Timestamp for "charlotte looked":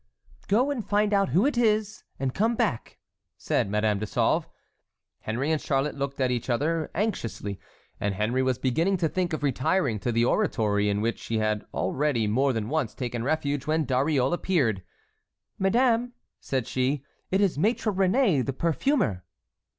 5.61-6.19